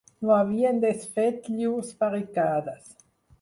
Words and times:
No 0.27 0.31
havien 0.39 0.79
desfet 0.85 1.51
llurs 1.59 1.93
barricades 2.01 2.91